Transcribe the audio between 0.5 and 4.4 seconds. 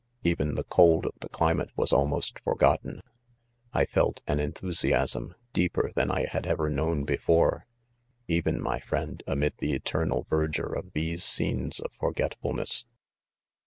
the cold of the clim'ate was almost forgotten, I felt. 'an